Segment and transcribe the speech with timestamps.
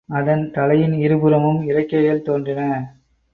[0.09, 2.61] அதன் தலையின் இருபுறமும் இறக்கைகள் தோன்றின.